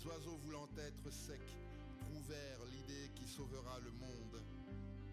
Les 0.00 0.06
oiseaux 0.06 0.38
voulant 0.44 0.68
être 0.78 1.12
secs 1.12 1.58
trouvèrent 1.98 2.64
l'idée 2.72 3.10
qui 3.14 3.26
sauvera 3.26 3.78
le 3.80 3.90
monde. 3.90 4.42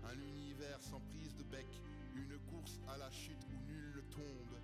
Un 0.06 0.18
univers 0.18 0.82
sans 0.82 1.02
prise 1.02 1.36
de 1.36 1.44
bec, 1.44 1.68
une 2.16 2.38
course 2.50 2.80
à 2.88 2.98
la 2.98 3.12
chute 3.12 3.44
où 3.50 3.70
nul 3.70 3.94
ne 3.98 4.02
tombe. 4.14 4.58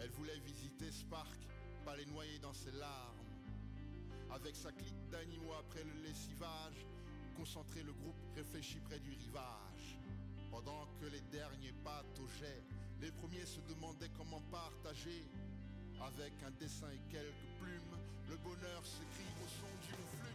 Elle 0.00 0.10
voulait 0.10 0.40
visiter 0.40 0.90
Spark, 0.90 1.38
pas 1.84 1.96
les 1.96 2.06
noyer 2.06 2.40
dans 2.40 2.52
ses 2.52 2.72
larmes. 2.72 3.22
Avec 4.30 4.56
sa 4.56 4.72
clique 4.72 5.08
d'animaux 5.10 5.52
après 5.60 5.84
le 5.84 6.02
lessivage, 6.02 6.84
concentrer 7.36 7.84
le 7.84 7.92
groupe 7.92 8.18
réfléchit 8.34 8.80
près 8.80 8.98
du 8.98 9.12
rivage. 9.12 10.00
Pendant 10.50 10.88
que 11.00 11.06
les 11.06 11.22
derniers 11.30 11.74
pataugeaient, 11.84 12.64
les 13.00 13.12
premiers 13.12 13.46
se 13.46 13.60
demandaient 13.60 14.10
comment 14.16 14.42
partager. 14.50 15.28
Avec 16.00 16.32
un 16.42 16.50
dessin 16.50 16.90
et 16.90 17.00
quelques 17.08 17.60
plumes, 17.60 17.96
le 18.28 18.36
bonheur 18.36 18.84
s'écrit 18.84 19.32
au 19.42 19.48
son 19.48 19.66
d'une 19.82 20.06
flûte. 20.08 20.34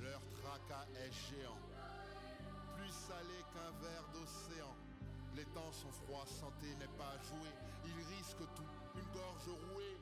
Leur 0.00 0.20
tracas 0.42 0.86
est 0.94 1.12
géant, 1.12 1.58
plus 2.76 2.92
salé 2.92 3.44
qu'un 3.52 3.72
verre 3.82 4.04
d'océan. 4.12 4.87
Les 5.38 5.44
temps 5.54 5.70
sont 5.70 5.92
froids, 6.02 6.26
santé 6.26 6.66
n'est 6.82 6.90
pas 6.98 7.14
à 7.14 7.22
jouer. 7.22 7.54
Ils 7.86 8.16
risquent 8.16 8.42
tout, 8.58 8.66
une 8.98 9.06
gorge 9.14 9.46
rouée. 9.70 9.94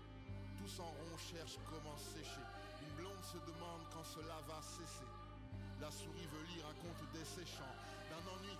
Tous 0.56 0.80
en 0.80 0.88
rond 0.88 1.18
cherchent 1.18 1.60
comment 1.68 1.94
sécher. 1.98 2.40
Une 2.80 2.96
blonde 2.96 3.20
se 3.20 3.36
demande 3.44 3.84
quand 3.92 4.02
cela 4.02 4.40
va 4.48 4.62
cesser. 4.62 5.04
La 5.78 5.90
souris 5.90 6.24
veut 6.32 6.46
lire 6.56 6.64
un 6.64 6.76
conte 6.80 7.04
desséchant 7.12 7.68
d'un 8.08 8.24
ennui 8.32 8.56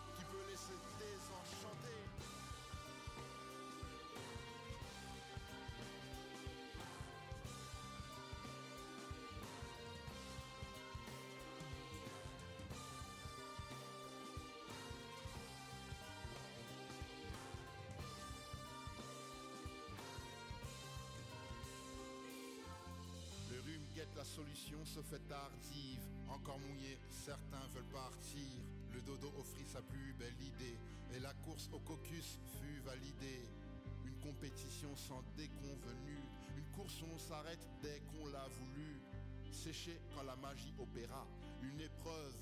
solution, 24.27 24.85
se 24.85 25.01
fait 25.03 25.23
tardive. 25.29 26.03
Encore 26.29 26.59
mouillé, 26.59 26.99
certains 27.11 27.67
veulent 27.73 27.93
partir. 27.93 28.61
Le 28.93 29.01
dodo 29.03 29.33
offrit 29.39 29.67
sa 29.67 29.81
plus 29.83 30.13
belle 30.19 30.41
idée. 30.43 30.77
Et 31.15 31.21
la 31.21 31.33
course 31.47 31.69
au 31.73 31.79
caucus 31.79 32.39
fut 32.59 32.81
validée. 32.85 33.47
Une 34.05 34.19
compétition 34.19 34.95
sans 34.97 35.23
déconvenue. 35.37 36.25
Une 36.59 36.71
course 36.75 37.01
où 37.03 37.07
on 37.15 37.19
s'arrête 37.19 37.65
dès 37.81 38.03
qu'on 38.11 38.27
l'a 38.27 38.49
voulu. 38.59 39.01
Sécher 39.53 40.01
quand 40.15 40.25
la 40.25 40.37
magie 40.37 40.75
opéra. 40.79 41.27
Une 41.63 41.81
épreuve 41.81 42.35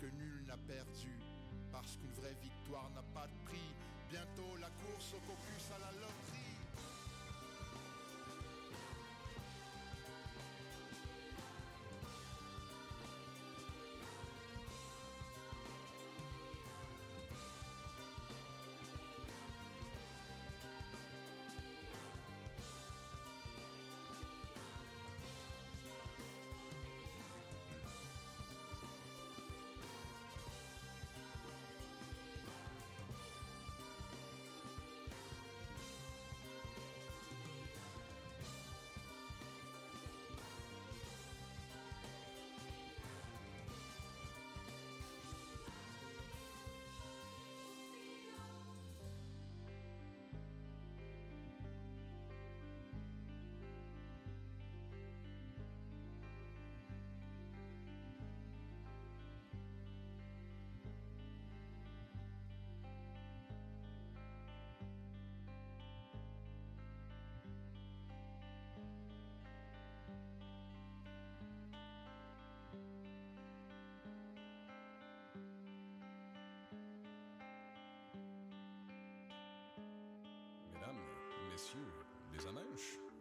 que 0.00 0.06
nul 0.06 0.44
n'a 0.46 0.58
perdue. 0.58 1.22
Parce 1.70 1.96
qu'une 1.96 2.12
vraie 2.12 2.36
victoire 2.42 2.90
n'a 2.90 3.02
pas 3.14 3.26
de 3.28 3.38
prix. 3.46 3.70
Bientôt 4.10 4.56
la 4.60 4.70
course 4.82 5.14
au 5.14 5.20
caucus 5.20 5.70
à 5.76 5.78
la 5.78 5.92
loterie. 5.92 6.27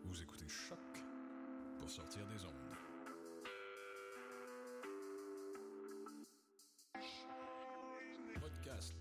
Vous 0.05 0.21
écoutez 0.21 0.47
Choc 0.47 0.79
pour 1.79 1.89
sortir 1.89 2.25
des 2.27 2.45
ondes. 2.45 2.53
Podcast, 8.39 8.95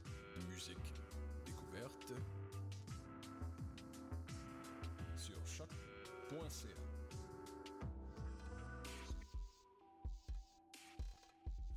musique, 0.48 0.94
découverte 1.44 2.12
sur 5.16 5.46
choc.ca. 5.46 6.68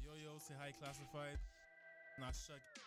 Yo 0.03 0.15
yo, 0.15 0.39
c'est 0.39 0.55
High 0.55 0.75
Classified. 0.75 1.37
Not 2.19 2.33
Chuck. 2.33 2.78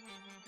Mm-hmm. 0.00 0.40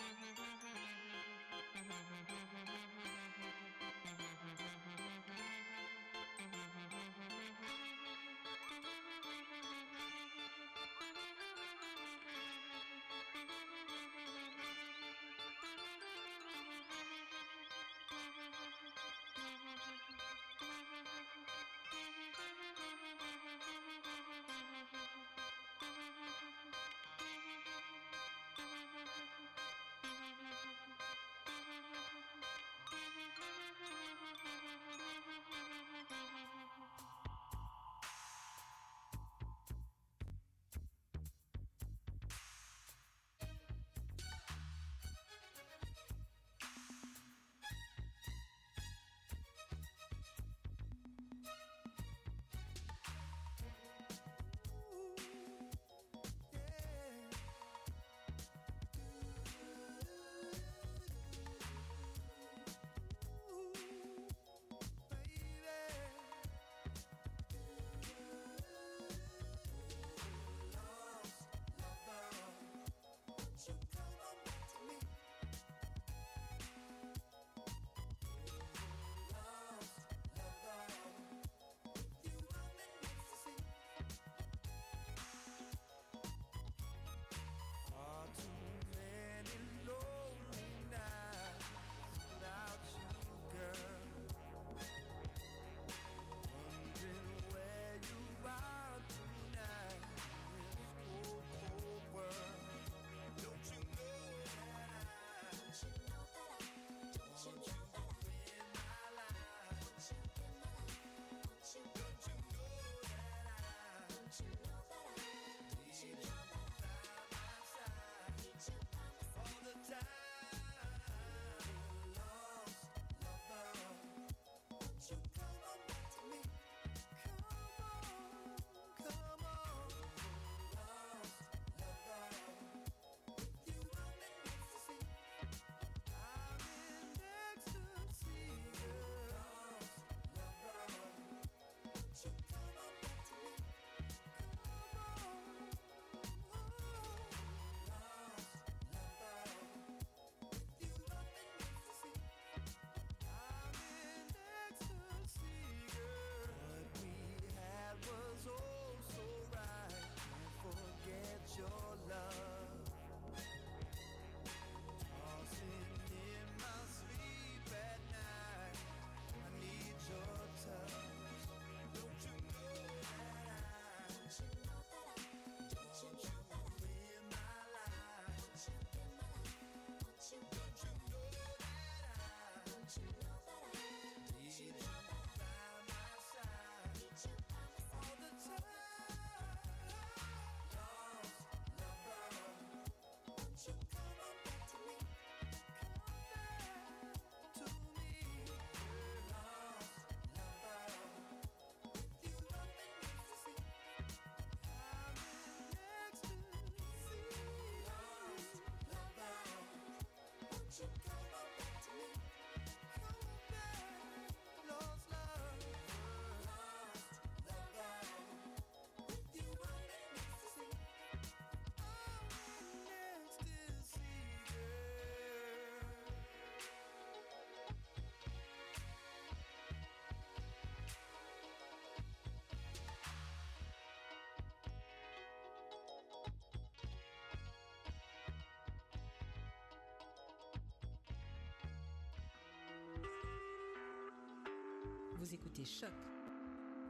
Vous 245.22 245.34
écoutez 245.34 245.64
Choc 245.64 245.88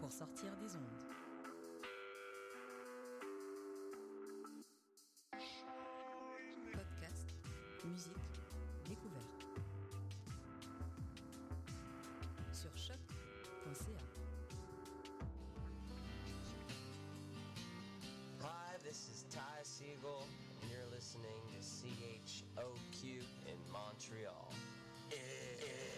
pour 0.00 0.10
sortir 0.10 0.56
des 0.56 0.74
ondes. 0.74 0.82
Podcast, 6.72 7.28
musique, 7.84 8.40
découverte. 8.88 9.44
Sur 12.52 12.74
choc.ca. 12.74 13.98
Hi, 18.40 18.78
this 18.82 19.10
is 19.10 19.26
Ty 19.28 19.62
Siegel, 19.62 20.24
and 20.62 20.70
you're 20.70 20.90
listening 20.90 21.42
to 21.52 21.60
CHOQ 22.24 23.20
in 23.46 23.58
Montreal. 23.70 24.48
Look 25.10 25.91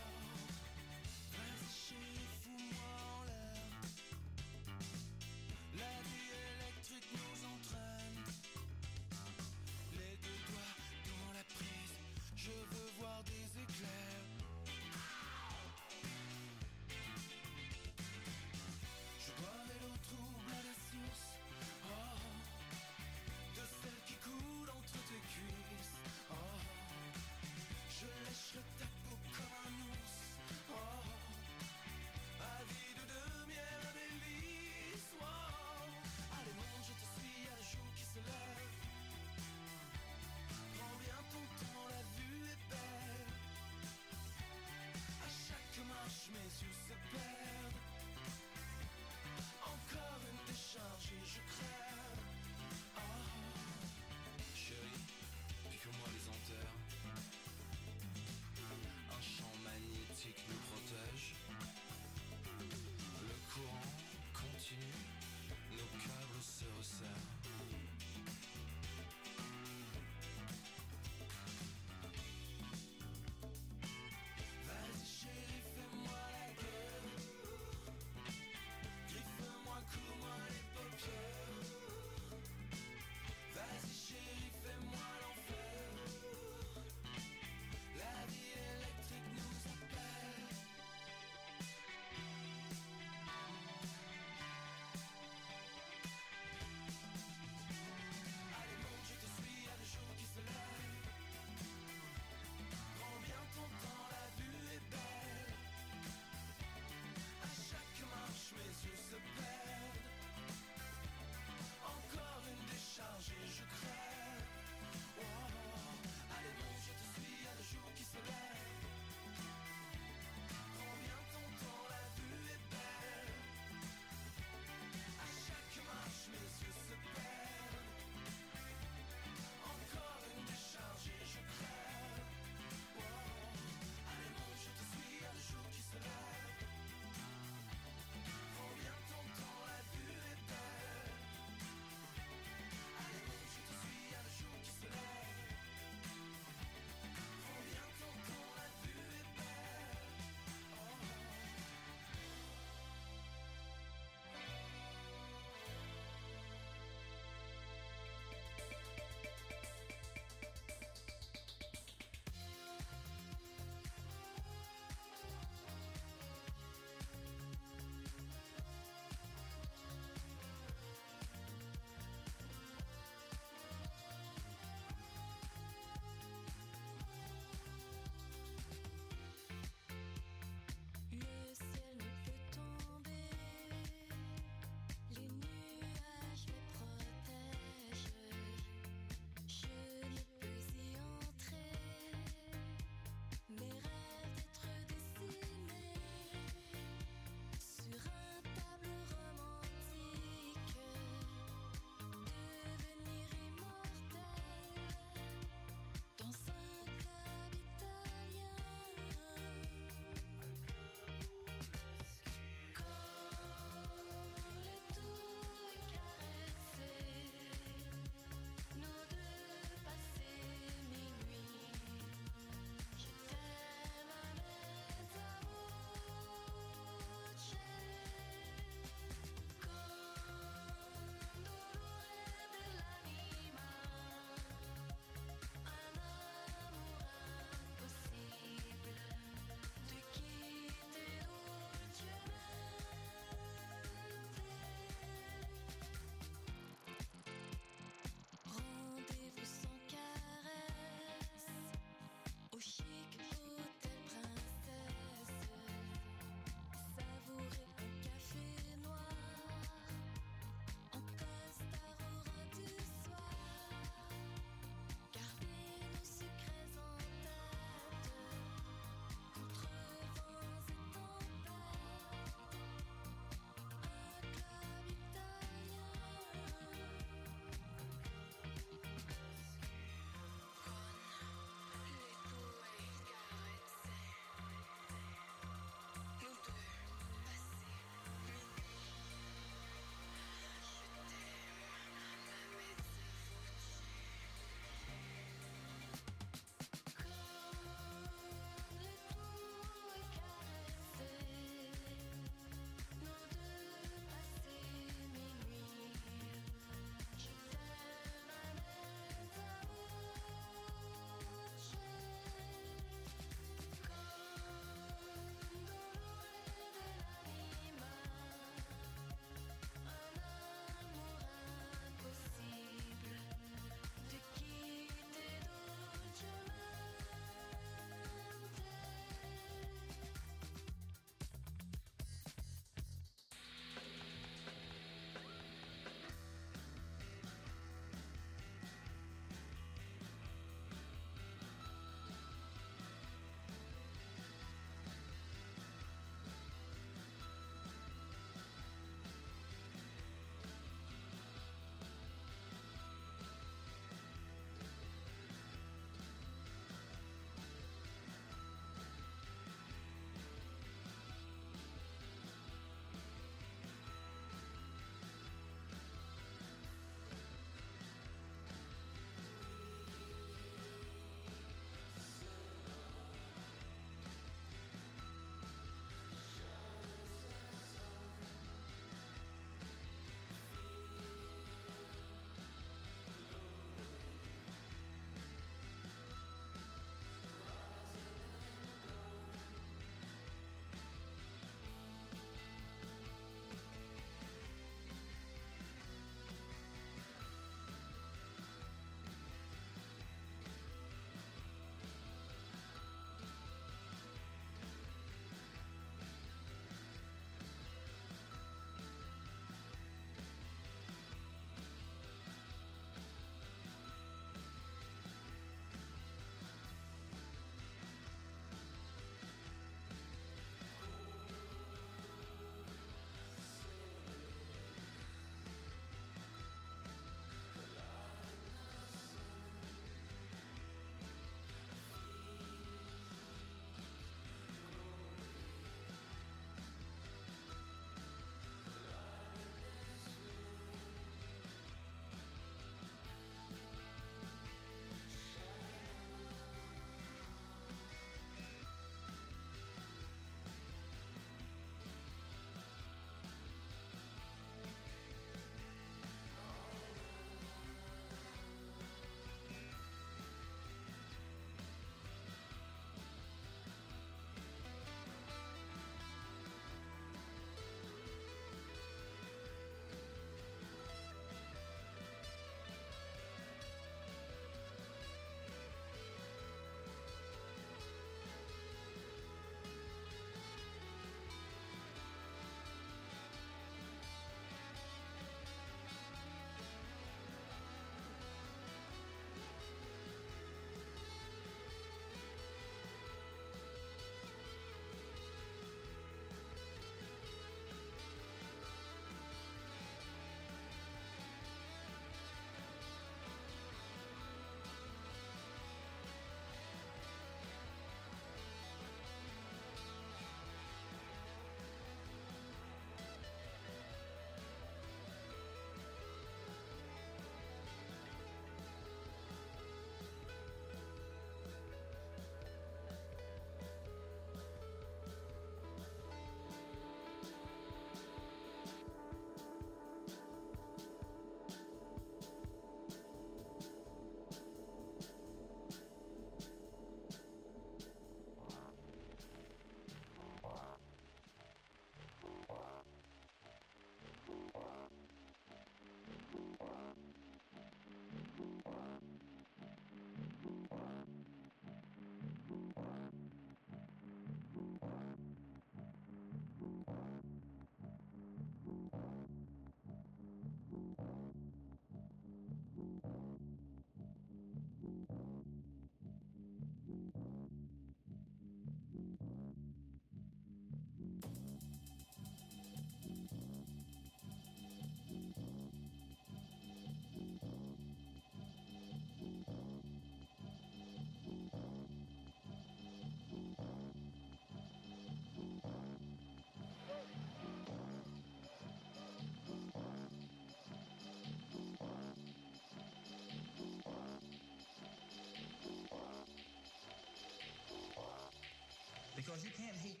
Because 599.22 599.44
you 599.44 599.50
can't 599.56 599.76
hate 599.76 600.00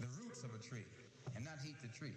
the 0.00 0.06
roots 0.20 0.44
of 0.44 0.50
a 0.54 0.60
tree 0.60 0.84
and 1.34 1.44
not 1.44 1.56
hate 1.64 1.80
the 1.80 1.88
tree. 1.96 2.12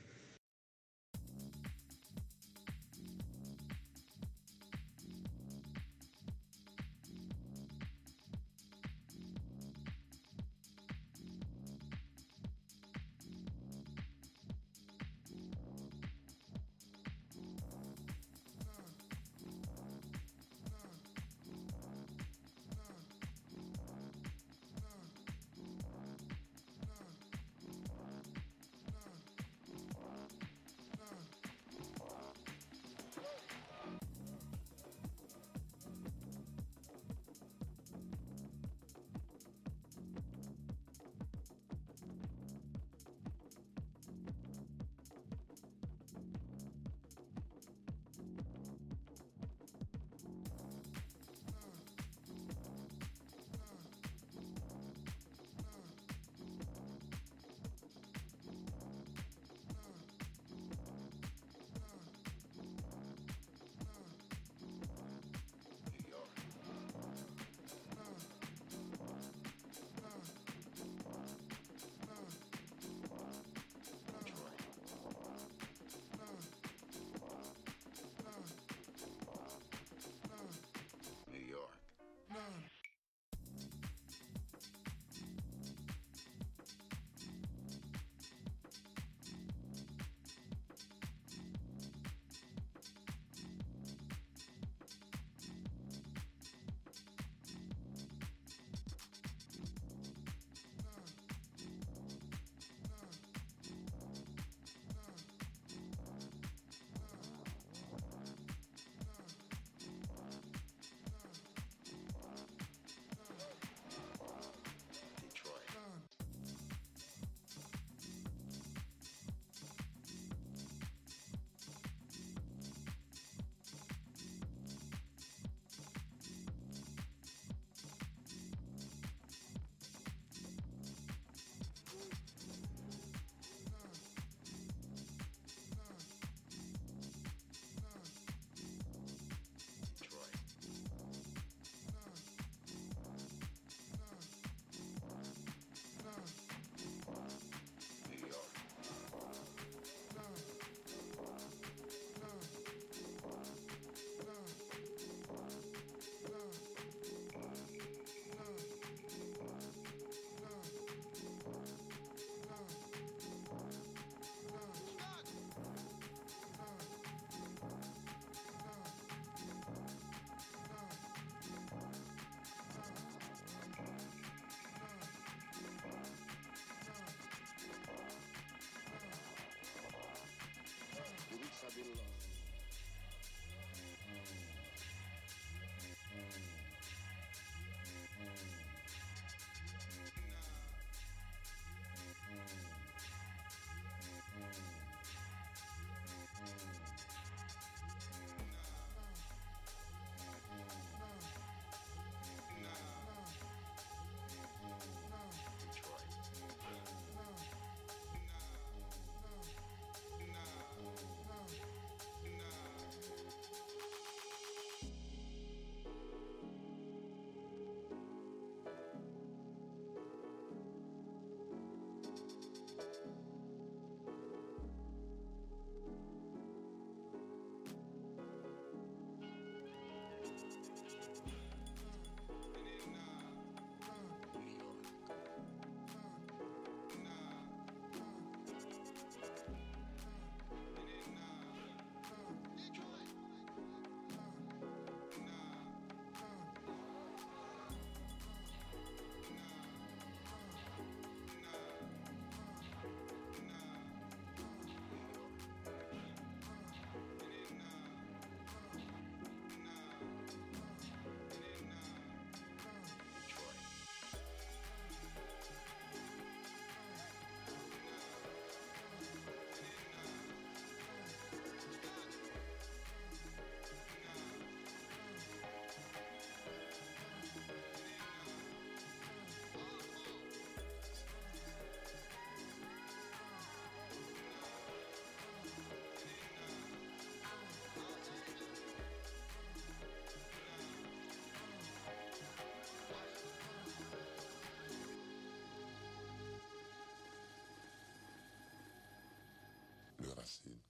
acid 300.28 300.66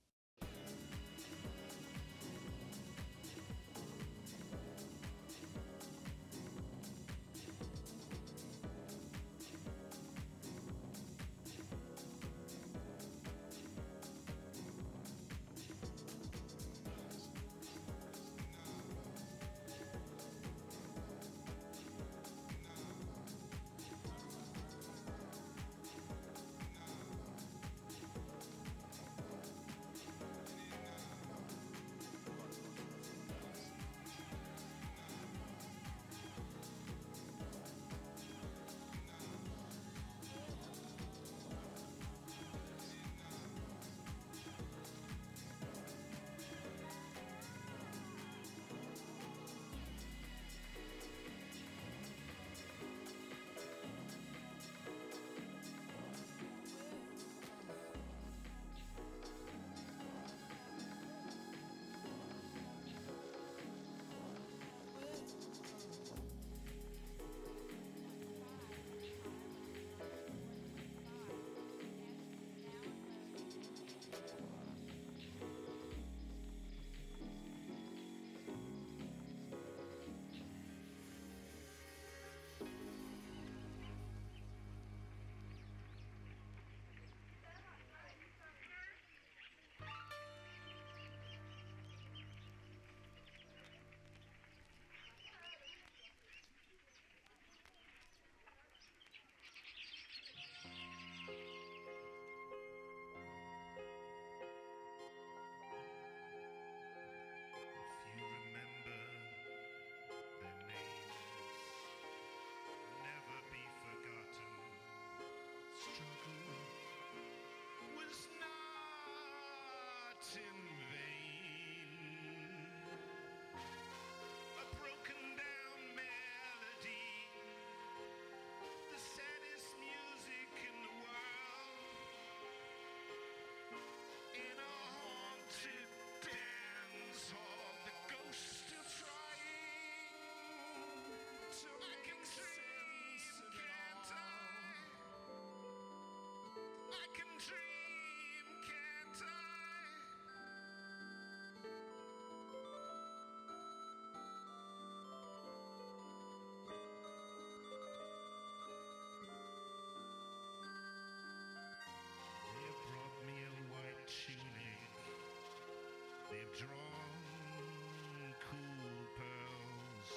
drawn 166.58 168.34
cool 168.50 168.98
pearls. 169.14 170.14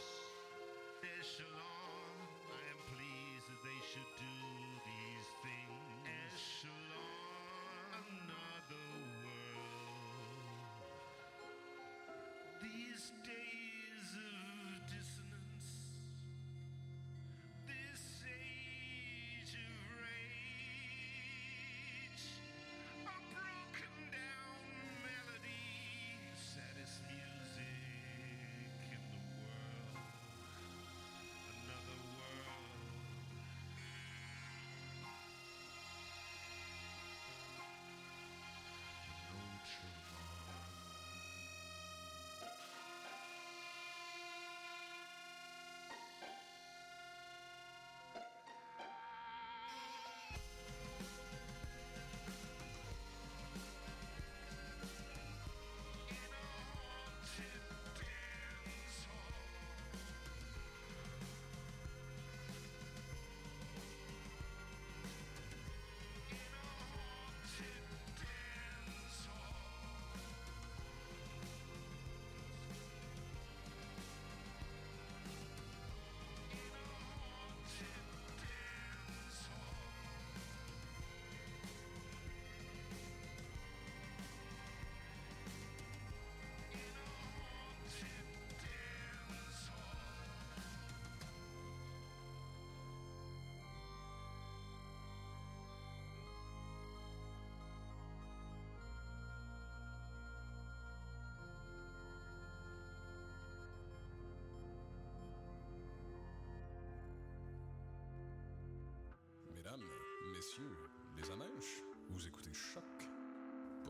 I 2.49 2.61
am 2.73 2.81
pleased 2.89 3.47
that 3.53 3.61
they 3.61 3.81
should 3.93 4.13
do 4.17 4.41
these 4.89 5.29
things. 5.45 5.85
Echelon, 6.33 8.09
another 8.25 8.89
world. 9.21 10.81
These 12.63 13.13
days 13.25 13.50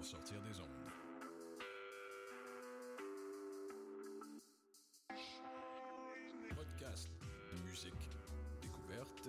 sortir 0.02 0.40
des 0.42 0.58
ondes. 0.60 0.68
Podcast, 6.54 7.08
musique, 7.64 8.08
découverte 8.62 9.28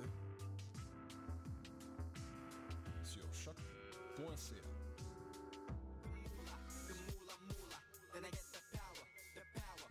sur 3.03 3.34
choc.ca. 3.34 4.55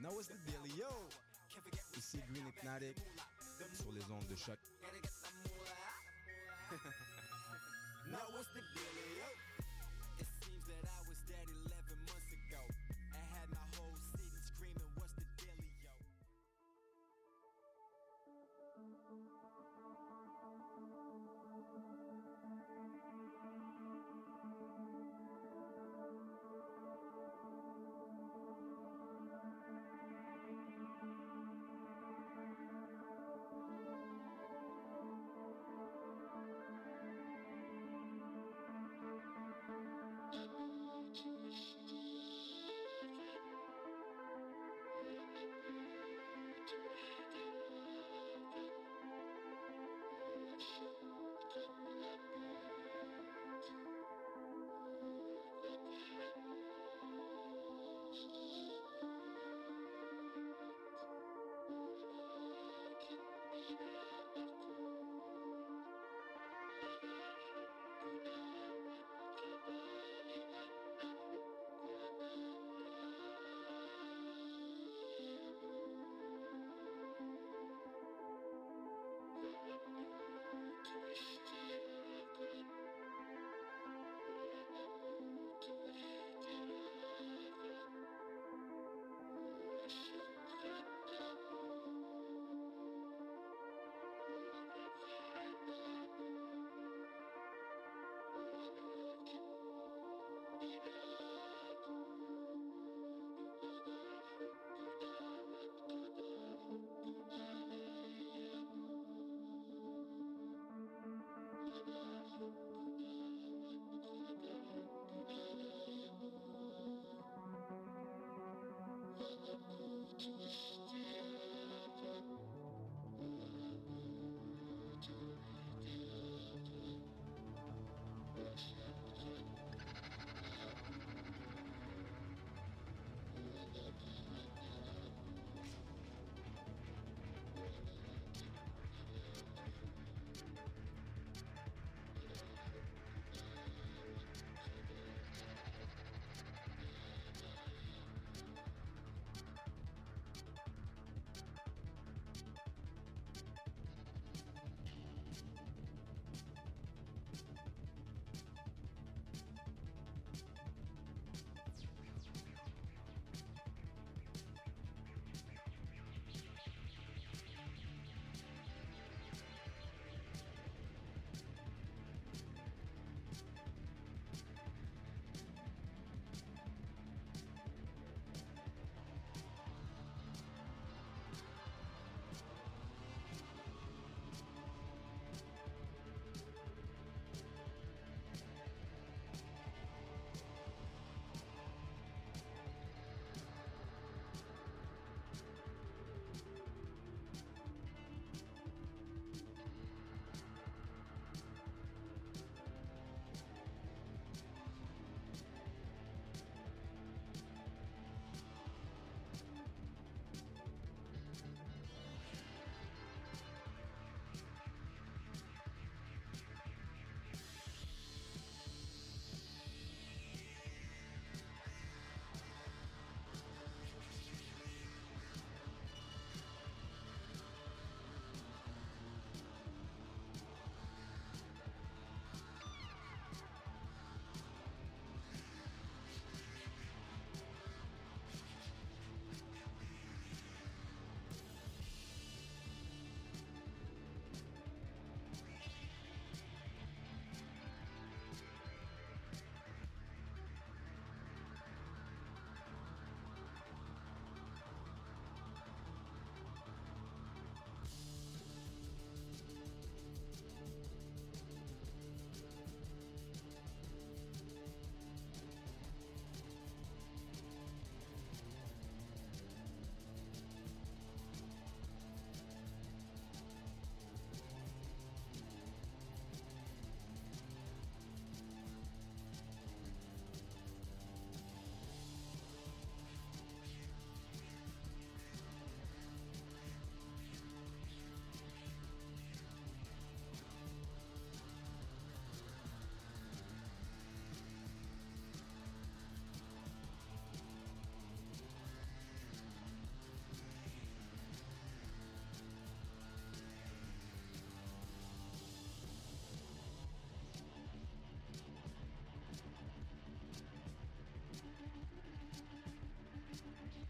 Now 0.01 0.13
what's 0.15 0.29
the 0.29 0.39
deal, 0.47 0.65
yo? 0.79 1.09
Ici 1.97 2.19
Green 2.31 2.47
Hypnotic 2.49 2.97
sur 3.75 3.93
les 3.93 4.05
ondes 4.11 4.27
de 4.29 4.37
choc 4.37 4.59